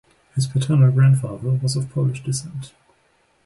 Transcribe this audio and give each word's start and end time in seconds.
His 0.33 0.47
paternal 0.47 0.91
grandfather 0.91 1.51
was 1.61 1.75
of 1.75 1.91
Polish 1.91 2.23
descent. 2.23 2.73